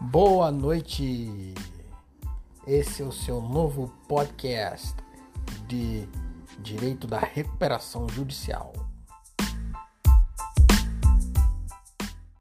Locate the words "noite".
0.52-1.54